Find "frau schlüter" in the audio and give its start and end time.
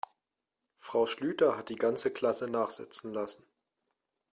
0.77-1.55